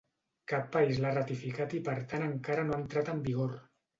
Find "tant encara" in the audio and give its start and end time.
2.13-2.65